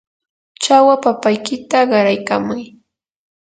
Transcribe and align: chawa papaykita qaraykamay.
chawa 0.63 0.95
papaykita 1.03 1.77
qaraykamay. 1.89 2.63